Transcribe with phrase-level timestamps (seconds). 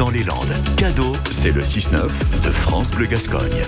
[0.00, 0.54] dans les Landes.
[0.78, 2.08] Cadeau, c'est le 6-9
[2.42, 3.66] de France Bleu Gascogne.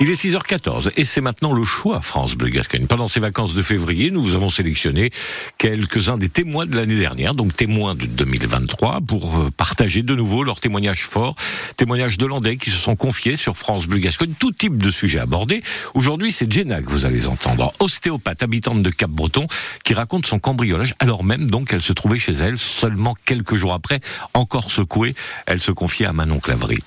[0.00, 2.86] Il est 6h14 et c'est maintenant le choix France Bleu Gascogne.
[2.86, 5.10] Pendant ces vacances de février, nous vous avons sélectionné
[5.58, 10.42] quelques-uns des témoins de l'année dernière, donc témoins de 2023, pour euh, partager de nouveau
[10.42, 11.36] leurs témoignages forts,
[11.76, 15.20] témoignages de Landais qui se sont confiés sur France Bleu Gascogne, tout type de sujets
[15.20, 15.62] abordés.
[15.94, 19.46] Aujourd'hui, c'est Jenna que vous allez entendre, ostéopathe habitante de Cap-Breton,
[19.84, 23.74] qui raconte son cambriolage alors même donc elle se trouvait chez elle seulement quelques jours
[23.74, 24.00] après,
[24.34, 25.14] encore secouée,
[25.46, 26.78] elle se confiait à Manon Clavry.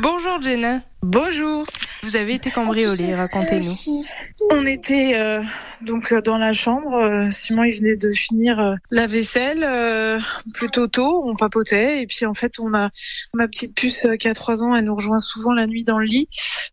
[0.00, 0.80] Bonjour Jenna.
[1.02, 1.66] Bonjour.
[2.04, 4.04] Vous avez été cambriolée, racontez-nous.
[4.50, 5.40] On était euh,
[5.82, 6.94] donc euh, dans la chambre.
[6.94, 10.20] euh, Simon il venait de finir euh, la vaisselle euh,
[10.54, 11.24] plutôt tôt.
[11.28, 12.90] On papotait et puis en fait on a
[13.34, 14.74] ma petite puce euh, qui a trois ans.
[14.76, 16.28] Elle nous rejoint souvent la nuit dans le lit.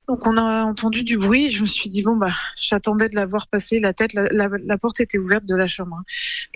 [0.08, 1.48] Donc on a entendu du bruit.
[1.48, 4.14] Et je me suis dit bon bah j'attendais de la voir passer la tête.
[4.14, 6.04] La, la- la porte était ouverte de la chambre, hein.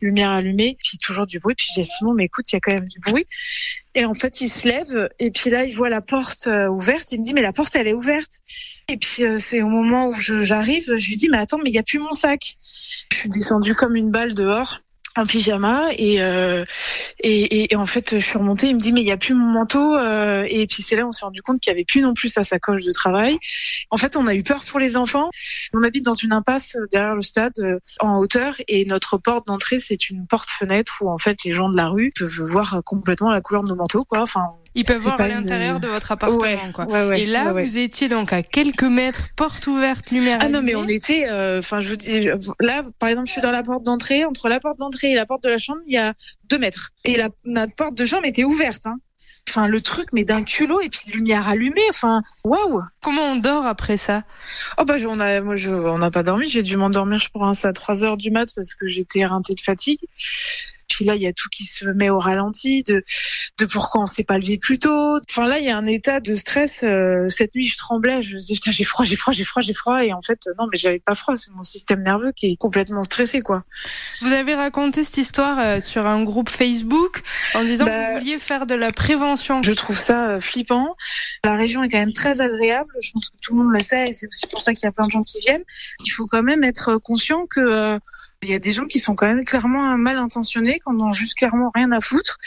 [0.01, 0.77] lumière allumée.
[0.83, 1.55] Puis toujours du bruit.
[1.55, 3.25] Puis j'ai Simon mais écoute il y a quand même du bruit.
[3.95, 7.11] Et en fait il se lève et puis là il voit la porte euh, ouverte.
[7.11, 8.39] Il me dit mais la porte elle est ouverte.
[8.89, 11.73] Et puis euh, c'est au moment où j'arrive, je lui dis mais attends mais il
[11.73, 12.55] y a plus mon sac.
[13.11, 14.79] Je suis descendue comme une balle dehors
[15.15, 16.65] en pyjama et, euh,
[17.19, 18.69] et, en fait je suis remontée.
[18.69, 21.05] Il me dit mais il y a plus mon manteau euh, et puis c'est là
[21.05, 23.37] on s'est rendu compte qu'il y avait plus non plus sa sacoche de travail.
[23.91, 25.29] En fait on a eu peur pour les enfants.
[25.73, 27.53] On habite dans une impasse derrière le stade
[27.99, 31.77] en hauteur et notre porte d'entrée c'est une porte-fenêtre où en fait les gens de
[31.77, 34.21] la rue peuvent voir complètement la couleur de nos manteaux quoi.
[34.21, 36.85] Enfin Ils peuvent voir à une- l'intérieur de votre appartement, ouais, quoi.
[36.85, 40.61] ouais, ouais, Et là, vous étiez donc à quelques mètres, porte ouverte, lumière Ah non,
[40.63, 42.27] mais on était, euh, enfin, je vous dis,
[42.59, 44.25] là, par exemple, je suis dans la porte d'entrée.
[44.25, 46.13] Entre la porte d'entrée et la porte de la chambre, il y a
[46.49, 46.89] deux mètres.
[47.05, 48.85] Et la, notre porte de chambre était ouverte.
[48.85, 48.97] Hein.
[49.49, 51.81] Enfin, le truc, mais d'un culot et puis lumière allumée.
[51.89, 52.81] Enfin, waouh.
[53.03, 54.23] Comment on dort après ça?
[54.79, 56.47] Oh bah, on a, moi, je, on n'a pas dormi.
[56.47, 59.59] J'ai dû m'endormir, je pense, à 3 heures du mat parce que j'étais éreintée de
[59.61, 59.99] fatigue.
[60.89, 63.03] Puis là, il y a tout qui se met au ralenti, de,
[63.59, 65.19] de pourquoi on s'est pas levé plus tôt.
[65.29, 66.81] Enfin là, il y a un état de stress.
[66.83, 69.73] euh, cette nuit, je tremblais, je disais putain, j'ai froid, j'ai froid, j'ai froid, j'ai
[69.73, 70.03] froid.
[70.03, 71.35] Et en fait, non, mais j'avais pas froid.
[71.35, 73.63] C'est mon système nerveux qui est complètement stressé, quoi.
[74.21, 77.21] Vous avez raconté cette histoire euh, sur un groupe Facebook
[77.55, 79.61] en disant que Bah, vous vouliez faire de la prévention.
[79.63, 80.95] Je trouve ça euh, flippant.
[81.45, 82.89] La région est quand même très agréable.
[83.01, 84.87] Je pense que tout le monde le sait et c'est aussi pour ça qu'il y
[84.87, 85.63] a plein de gens qui viennent.
[86.05, 87.99] Il faut quand même être conscient que euh,
[88.43, 91.35] il y a des gens qui sont quand même clairement mal intentionnés, qui n'ont juste
[91.37, 92.37] clairement rien à foutre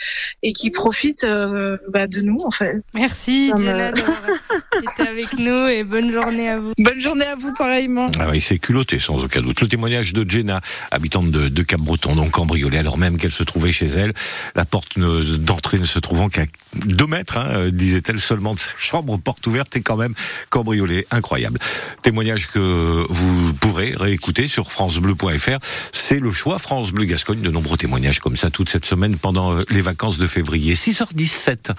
[0.42, 2.82] et qui profitent euh, bah, de nous en fait.
[2.94, 3.92] Merci me-
[5.16, 6.74] avec nous et bonne journée à vous.
[6.76, 8.10] Bonne journée à vous pareillement.
[8.18, 9.62] Ah oui, c'est culotté sans aucun doute.
[9.62, 10.60] Le témoignage de Jenna,
[10.90, 14.12] habitante de, de Cap-Breton, donc cambriolée alors même qu'elle se trouvait chez elle.
[14.56, 16.44] La porte d'entrée ne se trouvant qu'à
[16.74, 20.12] deux mètres, hein, euh, disait-elle, seulement de sa chambre, porte ouverte et quand même
[20.50, 21.06] cambriolée.
[21.10, 21.58] Incroyable.
[22.02, 25.58] Témoignage que vous pourrez réécouter sur francebleu.fr.
[25.92, 27.40] C'est le choix France Bleu Gascogne.
[27.40, 30.74] De nombreux témoignages comme ça toute cette semaine pendant euh, les vacances de février.
[30.74, 31.72] 6h17.